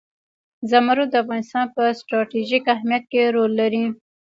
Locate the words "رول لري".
3.35-3.85